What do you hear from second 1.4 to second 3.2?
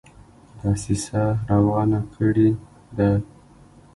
روانه کړي ده.